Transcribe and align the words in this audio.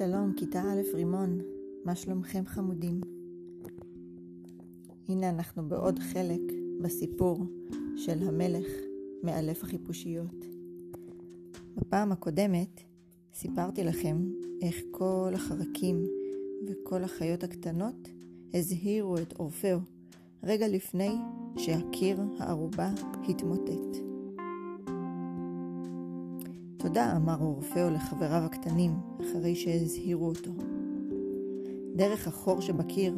שלום, 0.00 0.32
כיתה 0.36 0.62
א' 0.62 0.80
רימון, 0.94 1.38
מה 1.84 1.94
שלומכם 1.94 2.42
חמודים? 2.46 3.00
הנה 5.08 5.28
אנחנו 5.30 5.68
בעוד 5.68 5.98
חלק 5.98 6.40
בסיפור 6.82 7.44
של 7.96 8.28
המלך 8.28 8.66
מאלף 9.22 9.62
החיפושיות. 9.62 10.44
בפעם 11.76 12.12
הקודמת 12.12 12.80
סיפרתי 13.34 13.84
לכם 13.84 14.16
איך 14.62 14.76
כל 14.90 15.32
החרקים 15.34 16.06
וכל 16.68 17.04
החיות 17.04 17.44
הקטנות 17.44 18.08
הזהירו 18.54 19.16
את 19.16 19.32
אורפאו 19.38 19.78
רגע 20.42 20.68
לפני 20.68 21.14
שהקיר 21.56 22.20
הערובה 22.38 22.90
התמוטט. 23.28 24.09
תודה, 26.80 27.16
אמר 27.16 27.36
אורפאו 27.40 27.90
לחבריו 27.90 28.42
הקטנים, 28.42 28.90
אחרי 29.20 29.54
שהזהירו 29.54 30.26
אותו. 30.28 30.50
דרך 31.94 32.28
החור 32.28 32.60
שבקיר 32.60 33.16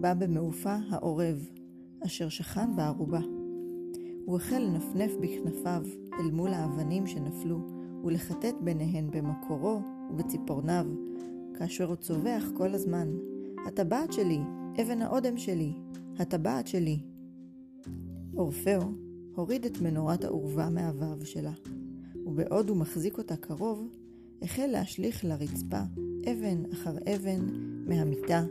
בא 0.00 0.14
במעופה 0.14 0.76
העורב, 0.90 1.50
אשר 2.06 2.28
שכן 2.28 2.76
בערובה. 2.76 3.20
הוא 4.24 4.36
החל 4.36 4.58
לנפנף 4.58 5.12
בכנפיו 5.20 5.82
אל 6.12 6.30
מול 6.30 6.52
האבנים 6.54 7.06
שנפלו, 7.06 7.58
ולחטט 8.04 8.54
ביניהן 8.60 9.10
במקורו 9.10 9.80
ובציפורניו, 10.10 10.86
כאשר 11.58 11.88
הוא 11.88 11.96
צווח 11.96 12.44
כל 12.56 12.74
הזמן, 12.74 13.08
הטבעת 13.66 14.12
שלי, 14.12 14.40
אבן 14.82 15.02
האודם 15.02 15.36
שלי, 15.36 15.72
הטבעת 16.18 16.66
שלי. 16.66 17.00
אורפאו 18.36 18.82
הוריד 19.34 19.64
את 19.64 19.80
מנורת 19.80 20.24
העורבה 20.24 20.70
מהוו 20.70 21.26
שלה, 21.26 21.52
ובעוד 22.26 22.68
הוא 22.68 22.76
מחזיק 22.76 23.18
אותה 23.18 23.36
קרוב, 23.36 23.88
החל 24.42 24.66
להשליך 24.66 25.24
לרצפה 25.24 25.80
אבן 26.32 26.72
אחר 26.72 26.96
אבן 27.14 27.46
מהמיטה 27.86 28.44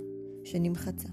שנמחצה. 0.43 1.09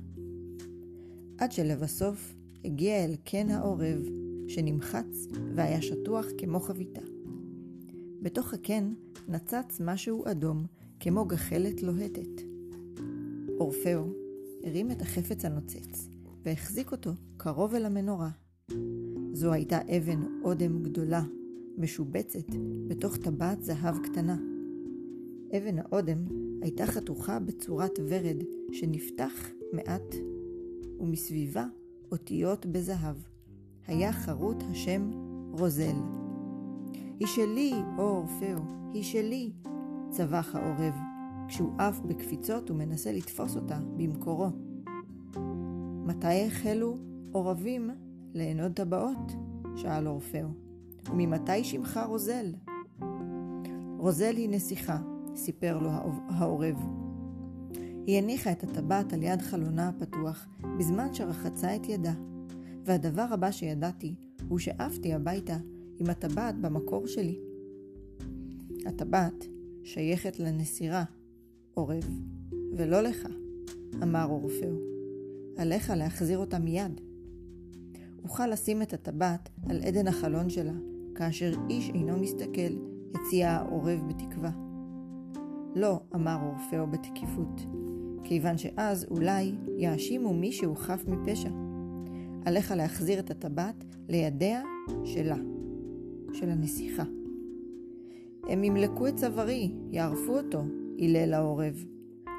עד 1.38 1.52
שלבסוף 1.52 2.34
הגיע 2.64 3.04
אל 3.04 3.16
קן 3.24 3.50
העורב 3.50 4.02
שנמחץ 4.48 5.26
והיה 5.54 5.82
שטוח 5.82 6.26
כמו 6.38 6.60
חביתה. 6.60 7.00
בתוך 8.22 8.54
הקן 8.54 8.94
נצץ 9.28 9.80
משהו 9.80 10.24
אדום 10.30 10.66
כמו 11.00 11.24
גחלת 11.24 11.82
לוהטת. 11.82 12.42
אורפאו 13.60 14.02
הרים 14.64 14.90
את 14.90 15.02
החפץ 15.02 15.44
הנוצץ 15.44 16.08
והחזיק 16.44 16.92
אותו 16.92 17.10
קרוב 17.36 17.74
אל 17.74 17.86
המנורה. 17.86 18.30
זו 19.32 19.52
הייתה 19.52 19.78
אבן 19.96 20.22
אודם 20.42 20.82
גדולה, 20.82 21.22
משובצת 21.78 22.54
בתוך 22.88 23.16
טבעת 23.16 23.62
זהב 23.62 23.98
קטנה. 23.98 24.36
אבן 25.56 25.78
האודם 25.78 26.18
הייתה 26.62 26.86
חתוכה 26.86 27.38
בצורת 27.38 27.98
ורד 28.08 28.42
שנפתח 28.72 29.50
מעט, 29.72 30.14
ומסביבה 31.00 31.66
אותיות 32.12 32.66
בזהב. 32.66 33.16
היה 33.86 34.12
חרוט 34.12 34.62
השם 34.70 35.10
רוזל. 35.52 35.96
היא 37.20 37.26
שלי, 37.26 37.72
או 37.98 38.02
אורפאו, 38.02 38.58
היא 38.92 39.02
שלי, 39.02 39.52
צווח 40.10 40.54
העורב, 40.54 40.94
כשהוא 41.48 41.72
עף 41.78 42.00
בקפיצות 42.00 42.70
ומנסה 42.70 43.12
לתפוס 43.12 43.56
אותה 43.56 43.78
במקורו. 43.96 44.48
מתי 46.06 46.46
החלו 46.46 46.98
עורבים 47.32 47.90
לענוד 48.34 48.72
טבעות? 48.72 49.32
שאל 49.76 50.08
אורפאו. 50.08 50.65
וממתי 51.10 51.64
שמך 51.64 52.00
רוזל? 52.08 52.54
רוזל 53.98 54.36
היא 54.36 54.48
נסיכה, 54.48 54.98
סיפר 55.36 55.78
לו 55.78 55.90
העורב. 56.28 56.76
היא 58.06 58.18
הניחה 58.18 58.52
את 58.52 58.64
הטבעת 58.64 59.12
על 59.12 59.22
יד 59.22 59.42
חלונה 59.42 59.88
הפתוח 59.88 60.46
בזמן 60.78 61.14
שרחצה 61.14 61.76
את 61.76 61.88
ידה, 61.88 62.12
והדבר 62.84 63.26
הבא 63.30 63.50
שידעתי 63.50 64.14
הוא 64.48 64.58
שעפתי 64.58 65.14
הביתה 65.14 65.56
עם 65.98 66.10
הטבעת 66.10 66.60
במקור 66.60 67.06
שלי. 67.06 67.38
הטבעת 68.86 69.44
שייכת 69.84 70.38
לנסירה, 70.38 71.04
עורב, 71.74 72.20
ולא 72.76 73.00
לך, 73.00 73.28
אמר 74.02 74.24
אורפאו. 74.24 74.76
עליך 75.56 75.90
להחזיר 75.96 76.38
אותה 76.38 76.58
מיד. 76.58 77.00
אוכל 78.24 78.46
לשים 78.46 78.82
את 78.82 78.92
הטבעת 78.92 79.48
על 79.68 79.82
עדן 79.82 80.08
החלון 80.08 80.50
שלה, 80.50 80.72
כאשר 81.16 81.52
איש 81.70 81.90
אינו 81.90 82.18
מסתכל, 82.18 82.72
הציע 83.14 83.50
העורב 83.50 84.02
בתקווה. 84.08 84.50
לא, 85.74 86.00
אמר 86.14 86.36
אורפאו 86.42 86.86
בתקיפות, 86.86 87.66
כיוון 88.24 88.58
שאז 88.58 89.06
אולי 89.10 89.52
יאשימו 89.76 90.34
מי 90.34 90.52
שהוא 90.52 90.76
חף 90.76 91.04
מפשע. 91.08 91.50
עליך 92.44 92.70
להחזיר 92.76 93.18
את 93.18 93.30
הטבעת 93.30 93.84
לידיה 94.08 94.62
שלה, 95.04 95.36
של 96.32 96.50
הנסיכה. 96.50 97.04
הם 98.48 98.64
ימלקו 98.64 99.08
את 99.08 99.16
צווארי, 99.16 99.72
יערפו 99.90 100.38
אותו, 100.38 100.60
הילל 100.98 101.34
העורב. 101.34 101.84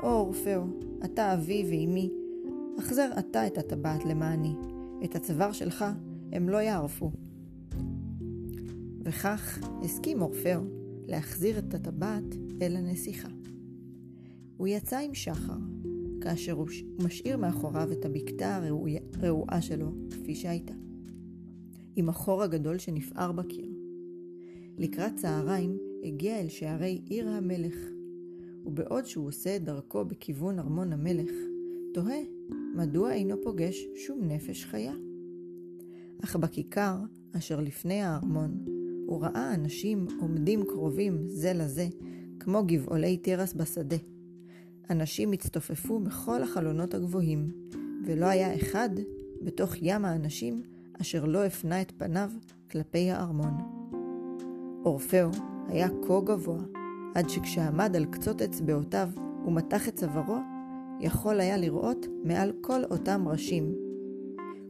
או 0.04 0.10
אורפאו, 0.10 0.62
אתה 1.06 1.34
אבי 1.34 1.64
ואימי, 1.68 2.12
החזר 2.78 3.10
אתה 3.20 3.48
את 3.48 3.58
הטבעת 3.58 4.06
למעני, 4.06 4.54
את 5.04 5.16
הצוואר 5.16 5.52
שלך 5.52 5.86
הם 6.32 6.50
לא 6.50 6.58
יערפו. 6.58 7.12
וכך 9.08 9.60
הסכים 9.84 10.22
אורפאו 10.22 10.62
להחזיר 11.08 11.60
את 11.60 11.74
הטבעת 11.74 12.36
אל 12.62 12.76
הנסיכה. 12.76 13.28
הוא 14.58 14.68
יצא 14.68 14.98
עם 14.98 15.14
שחר, 15.14 15.58
כאשר 16.22 16.52
הוא 16.52 16.68
משאיר 17.04 17.38
מאחוריו 17.38 17.92
את 17.92 18.06
הבקתה 18.06 18.60
הרעועה 19.14 19.62
שלו, 19.62 19.92
כפי 20.12 20.36
שהייתה, 20.36 20.74
עם 21.96 22.10
החור 22.10 22.44
הגדול 22.44 22.78
שנפער 22.78 23.32
בקיר. 23.32 23.70
לקראת 24.78 25.16
צהריים 25.16 25.78
הגיע 26.04 26.40
אל 26.40 26.50
שערי 26.50 27.02
עיר 27.06 27.30
המלך, 27.30 27.76
ובעוד 28.66 29.06
שהוא 29.06 29.28
עושה 29.28 29.56
את 29.56 29.64
דרכו 29.64 30.06
בכיוון 30.06 30.60
ארמון 30.60 30.94
המלך, 30.94 31.32
תוהה 31.94 32.20
מדוע 32.76 33.14
אינו 33.14 33.36
פוגש 33.44 33.86
שום 33.96 34.20
נפש 34.24 34.66
חיה. 34.66 34.94
אך 36.24 36.36
בכיכר, 36.36 36.96
אשר 37.38 37.60
לפני 37.60 38.02
הארמון, 38.02 38.77
הוא 39.08 39.22
ראה 39.22 39.54
אנשים 39.54 40.08
עומדים 40.22 40.64
קרובים 40.66 41.28
זה 41.28 41.54
לזה, 41.54 41.88
כמו 42.40 42.64
גבעולי 42.66 43.18
תירס 43.18 43.54
בשדה. 43.54 43.96
אנשים 44.90 45.32
הצטופפו 45.32 46.00
בכל 46.00 46.44
החלונות 46.44 46.94
הגבוהים, 46.94 47.52
ולא 48.06 48.26
היה 48.26 48.56
אחד 48.56 48.90
בתוך 49.42 49.74
ים 49.82 50.06
האנשים 50.06 50.62
אשר 51.02 51.26
לא 51.26 51.46
הפנה 51.46 51.82
את 51.82 51.92
פניו 51.98 52.30
כלפי 52.72 53.12
הארמון. 53.12 53.54
אורפאו 54.86 55.30
היה 55.68 55.88
כה 56.08 56.22
גבוה, 56.24 56.60
עד 57.16 57.30
שכשעמד 57.30 57.96
על 57.96 58.06
קצות 58.06 58.42
אצבעותיו 58.42 59.10
ומתח 59.46 59.88
את 59.88 59.96
צווארו, 59.96 60.38
יכול 61.00 61.40
היה 61.40 61.58
לראות 61.58 62.06
מעל 62.24 62.52
כל 62.62 62.84
אותם 62.84 63.28
ראשים. 63.28 63.76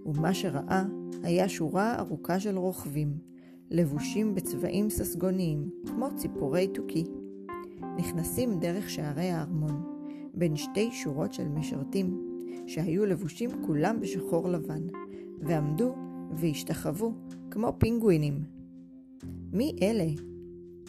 ומה 0.05 0.33
שראה 0.33 0.85
היה 1.23 1.49
שורה 1.49 1.99
ארוכה 1.99 2.39
של 2.39 2.57
רוכבים, 2.57 3.36
לבושים 3.71 4.35
בצבעים 4.35 4.89
ססגוניים, 4.89 5.69
כמו 5.85 6.07
ציפורי 6.15 6.67
תוכי. 6.67 7.03
נכנסים 7.97 8.59
דרך 8.59 8.89
שערי 8.89 9.29
הארמון, 9.29 9.83
בין 10.33 10.55
שתי 10.55 10.91
שורות 10.91 11.33
של 11.33 11.47
משרתים, 11.47 12.21
שהיו 12.67 13.05
לבושים 13.05 13.49
כולם 13.65 13.99
בשחור 14.01 14.49
לבן, 14.49 14.87
ועמדו 15.41 15.95
והשתחוו 16.35 17.13
כמו 17.51 17.73
פינגווינים. 17.77 18.43
מי 19.53 19.75
אלה? 19.81 20.07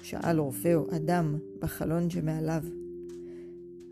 שאל 0.02 0.40
אורפאו 0.40 0.96
אדם 0.96 1.38
בחלון 1.58 2.10
שמעליו. 2.10 2.62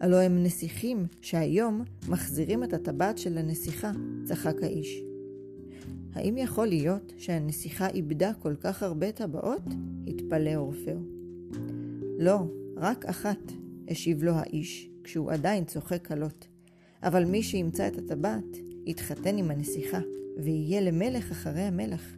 הלא 0.01 0.17
הם 0.17 0.43
נסיכים 0.43 1.07
שהיום 1.21 1.83
מחזירים 2.09 2.65
את 2.65 2.73
הטבעת 2.73 3.19
של 3.19 3.39
הנסיכה, 3.39 3.93
צחק 4.25 4.63
האיש. 4.63 5.03
האם 6.17 6.37
יכול 6.37 6.67
להיות 6.67 7.13
שהנסיכה 7.19 7.89
איבדה 7.89 8.33
כל 8.35 8.55
כך 8.61 8.83
הרבה 8.83 9.13
טבעות? 9.13 9.63
התפלא 10.07 10.55
אורפאו. 10.55 10.99
לא, 12.19 12.39
רק 12.77 13.05
אחת, 13.05 13.53
השיב 13.89 14.23
לו 14.23 14.33
האיש, 14.33 14.91
כשהוא 15.05 15.31
עדיין 15.31 15.65
צוחק 15.65 16.03
קלות. 16.03 16.47
אבל 17.03 17.25
מי 17.25 17.43
שימצא 17.43 17.89
את 17.89 17.99
הטבעת, 17.99 18.57
יתחתן 18.87 19.39
עם 19.39 19.51
הנסיכה, 19.51 19.99
ויהיה 20.37 20.81
למלך 20.81 21.31
אחרי 21.31 21.61
המלך. 21.61 22.17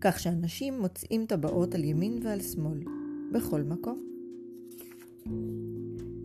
כך 0.00 0.20
שאנשים 0.20 0.80
מוצאים 0.80 1.26
טבעות 1.26 1.74
על 1.74 1.84
ימין 1.84 2.18
ועל 2.22 2.40
שמאל, 2.40 2.80
בכל 3.32 3.62
מקום. 3.62 4.06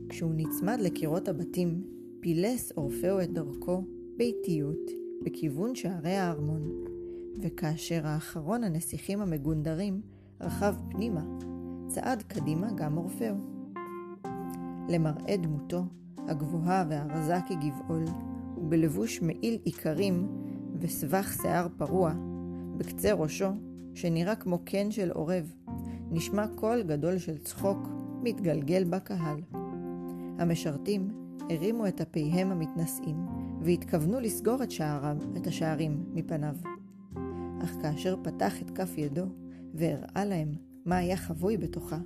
כשהוא 0.09 0.33
נצמד 0.35 0.77
לקירות 0.81 1.27
הבתים, 1.27 1.83
פילס 2.19 2.71
אורפאו 2.77 3.21
את 3.21 3.33
דרכו 3.33 3.83
באיטיות 4.17 5.08
בכיוון 5.23 5.75
שערי 5.75 6.15
הארמון, 6.15 6.85
וכאשר 7.41 8.07
האחרון 8.07 8.63
הנסיכים 8.63 9.21
המגונדרים 9.21 10.01
רכב 10.41 10.75
פנימה, 10.89 11.23
צעד 11.87 12.23
קדימה 12.27 12.71
גם 12.75 12.97
אורפאו. 12.97 13.35
למראה 14.89 15.37
דמותו, 15.37 15.83
הגבוהה 16.17 16.85
והרזה 16.89 17.37
כגבעול, 17.47 18.03
ובלבוש 18.57 19.21
מעיל 19.21 19.57
איכרים 19.65 20.27
וסבך 20.79 21.37
שיער 21.41 21.67
פרוע, 21.77 22.13
בקצה 22.77 23.13
ראשו, 23.13 23.49
שנראה 23.93 24.35
כמו 24.35 24.59
קן 24.65 24.91
של 24.91 25.11
עורב, 25.11 25.53
נשמע 26.11 26.47
קול 26.47 26.83
גדול 26.83 27.17
של 27.17 27.37
צחוק 27.37 27.77
מתגלגל 28.23 28.83
בקהל. 28.83 29.41
המשרתים 30.39 31.18
הרימו 31.49 31.87
את 31.87 32.01
אפיהם 32.01 32.51
המתנשאים, 32.51 33.17
והתכוונו 33.61 34.19
לסגור 34.19 34.63
את, 34.63 34.71
שעריו, 34.71 35.17
את 35.37 35.47
השערים 35.47 36.05
מפניו. 36.13 36.55
אך 37.63 37.75
כאשר 37.81 38.15
פתח 38.23 38.61
את 38.61 38.69
כף 38.69 38.97
ידו 38.97 39.25
והראה 39.73 40.25
להם 40.25 40.51
מה 40.85 40.97
היה 40.97 41.17
חבוי 41.17 41.57
בתוכה, 41.57 41.99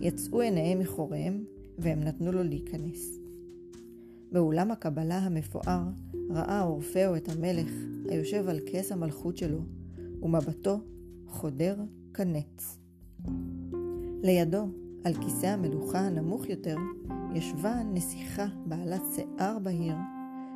יצאו 0.00 0.40
עיניהם 0.40 0.78
מחוריהם 0.78 1.44
והם 1.78 2.00
נתנו 2.00 2.32
לו 2.32 2.42
להיכנס. 2.42 3.18
באולם 4.32 4.70
הקבלה 4.70 5.18
המפואר 5.18 5.82
ראה 6.30 6.62
אורפאו 6.62 7.16
את 7.16 7.28
המלך 7.28 7.70
היושב 8.08 8.48
על 8.48 8.60
כס 8.72 8.92
המלכות 8.92 9.36
שלו, 9.36 9.60
ומבטו 10.22 10.80
חודר 11.26 11.76
כנץ. 12.14 12.78
לידו, 14.22 14.68
על 15.08 15.14
כיסא 15.14 15.46
המלוכה 15.46 15.98
הנמוך 15.98 16.48
יותר, 16.48 16.76
ישבה 17.34 17.82
נסיכה 17.92 18.46
בעלת 18.66 19.02
שיער 19.14 19.58
בהיר, 19.58 19.94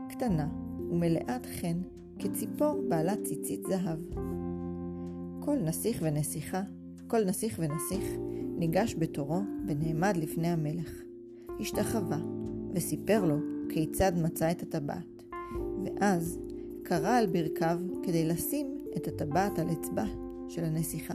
קטנה 0.09 0.49
ומלאת 0.91 1.47
חן 1.47 1.81
כציפור 2.19 2.83
בעלת 2.89 3.23
ציצית 3.25 3.61
זהב. 3.69 3.99
כל 5.41 5.57
נסיך 5.65 5.99
ונסיכה, 6.03 6.63
כל 7.07 7.25
נסיך 7.25 7.61
ונסיך, 7.63 8.05
ניגש 8.57 8.95
בתורו 8.99 9.41
ונעמד 9.67 10.17
לפני 10.17 10.49
המלך. 10.49 11.03
השתחווה, 11.61 12.19
וסיפר 12.75 13.25
לו 13.25 13.37
כיצד 13.69 14.13
מצא 14.17 14.51
את 14.51 14.63
הטבעת. 14.63 15.23
ואז 15.85 16.39
קרא 16.83 17.19
על 17.19 17.27
ברכיו 17.27 17.81
כדי 18.03 18.25
לשים 18.29 18.79
את 18.97 19.09
הטבעת 19.09 19.59
על 19.59 19.67
אצבע 19.73 20.05
של 20.49 20.65
הנסיכה. 20.65 21.15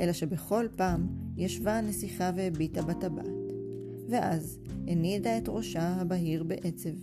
אלא 0.00 0.12
שבכל 0.12 0.66
פעם 0.76 1.23
ישבה 1.36 1.78
הנסיכה 1.78 2.30
והביטה 2.36 2.82
בטבעת, 2.82 3.52
ואז 4.08 4.58
הנידה 4.86 5.38
את 5.38 5.48
ראשה 5.48 5.88
הבהיר 5.88 6.42
בעצב, 6.42 6.94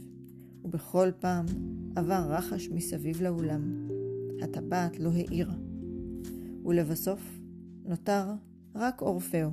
ובכל 0.64 1.10
פעם 1.20 1.46
עבר 1.96 2.26
רחש 2.30 2.70
מסביב 2.70 3.22
לאולם. 3.22 3.88
הטבעת 4.42 5.00
לא 5.00 5.10
האירה. 5.10 5.56
ולבסוף 6.66 7.40
נותר 7.86 8.24
רק 8.76 9.02
אורפאו. 9.02 9.50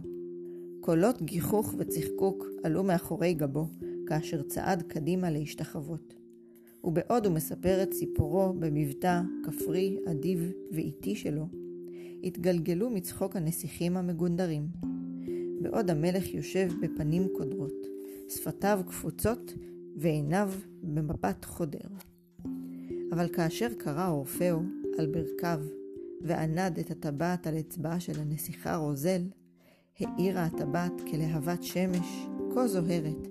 קולות 0.80 1.22
גיחוך 1.22 1.75
וצחקוק 1.78 2.46
עלו 2.64 2.84
מאחורי 2.84 3.34
גבו, 3.34 3.66
כאשר 4.06 4.42
צעד 4.42 4.82
קדימה 4.82 5.30
להשתחוות. 5.30 6.14
ובעוד 6.84 7.26
הוא 7.26 7.34
מספר 7.34 7.82
את 7.82 7.92
סיפורו 7.92 8.52
במבטא 8.52 9.22
כפרי, 9.44 9.98
אדיב 10.10 10.52
ואיטי 10.72 11.16
שלו, 11.16 11.46
התגלגלו 12.25 12.91
מצחוק 12.91 13.37
הנסיכים 13.37 13.97
המגונדרים. 13.97 14.69
בעוד 15.62 15.91
המלך 15.91 16.35
יושב 16.35 16.69
בפנים 16.81 17.29
קודרות, 17.37 17.87
שפתיו 18.29 18.81
קפוצות 18.87 19.55
ועיניו 19.97 20.50
במבט 20.82 21.44
חודר. 21.44 21.88
אבל 23.12 23.29
כאשר 23.29 23.69
קרא 23.79 24.09
אורפאו 24.09 24.59
על 24.99 25.06
ברכיו 25.06 25.61
וענד 26.23 26.79
את 26.79 26.91
הטבעת 26.91 27.47
על 27.47 27.59
אצבעה 27.59 28.00
של 28.00 28.21
הנסיכה 28.21 28.76
רוזל, 28.76 29.23
האירה 30.00 30.44
הטבעת 30.44 30.93
כלהבת 31.11 31.62
שמש 31.62 32.26
כה 32.55 32.69
זוהרת, 32.69 33.29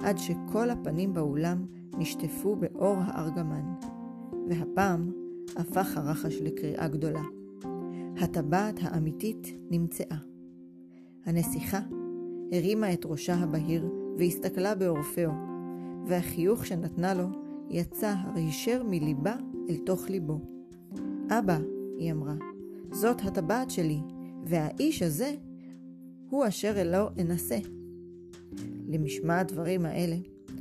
עד 0.00 0.18
שכל 0.18 0.70
הפנים 0.70 1.14
באולם 1.14 1.66
נשטפו 1.98 2.56
באור 2.56 2.96
הארגמן. 2.98 3.64
והפעם 4.48 5.12
הפך 5.56 5.96
הרחש 5.96 6.34
לקריאה 6.40 6.88
גדולה. 6.88 7.22
הטבעת 8.20 8.74
האמיתית 8.80 9.56
נמצאה. 9.70 10.16
הנסיכה 11.24 11.80
הרימה 12.52 12.92
את 12.92 13.04
ראשה 13.04 13.34
הבהיר 13.34 13.90
והסתכלה 14.18 14.74
באורפאו, 14.74 15.30
והחיוך 16.06 16.66
שנתנה 16.66 17.14
לו 17.14 17.26
יצא 17.70 18.14
הישר 18.34 18.82
מליבה 18.82 19.36
אל 19.68 19.76
תוך 19.76 20.08
ליבו. 20.10 20.40
אבא, 21.30 21.58
היא 21.98 22.12
אמרה, 22.12 22.34
זאת 22.92 23.20
הטבעת 23.24 23.70
שלי, 23.70 23.98
והאיש 24.44 25.02
הזה 25.02 25.34
הוא 26.30 26.48
אשר 26.48 26.80
אלו 26.80 27.08
אנסה. 27.20 27.58
למשמע 28.88 29.40
הדברים 29.40 29.86
האלה, 29.86 30.16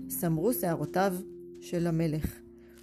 סמרו 0.10 0.54
שערותיו 0.54 1.16
של 1.60 1.88
המלך, 1.88 2.40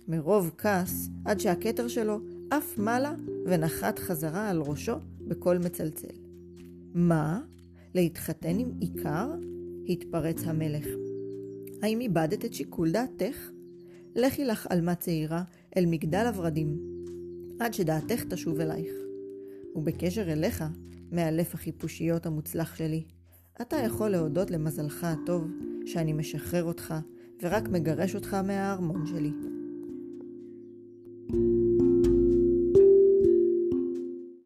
מרוב 0.09 0.51
כעס, 0.59 1.09
עד 1.25 1.41
שהכתר 1.41 1.89
שלו 1.89 2.21
עף 2.51 2.79
מעלה 2.79 3.15
ונחת 3.47 3.99
חזרה 3.99 4.49
על 4.49 4.61
ראשו 4.61 4.95
בקול 5.29 5.59
מצלצל. 5.59 6.17
מה? 6.95 7.41
להתחתן 7.95 8.59
עם 8.59 8.73
עיקר? 8.81 9.35
התפרץ 9.89 10.43
המלך. 10.45 10.87
האם 11.83 12.01
איבדת 12.01 12.45
את 12.45 12.55
שיקול 12.55 12.91
דעתך? 12.91 13.51
לכי 14.17 14.45
לך 14.45 14.67
עלמה 14.71 14.95
צעירה 14.95 15.43
אל 15.77 15.87
מגדל 15.87 16.27
הורדים, 16.35 16.79
עד 17.61 17.75
שדעתך 17.75 18.25
תשוב 18.25 18.61
אלייך. 18.61 18.93
ובקשר 19.75 20.33
אליך, 20.33 20.65
מאלף 21.13 21.55
החיפושיות 21.55 22.27
המוצלח 22.27 22.75
שלי, 22.77 23.05
אתה 23.61 23.77
יכול 23.77 24.09
להודות 24.09 24.51
למזלך 24.51 25.05
הטוב 25.05 25.51
שאני 25.87 26.13
משחרר 26.13 26.65
אותך 26.65 26.95
ורק 27.43 27.69
מגרש 27.69 28.15
אותך 28.15 28.35
מהארמון 28.35 29.07
שלי. 29.07 29.33
thank 31.33 31.35
you 31.35 31.60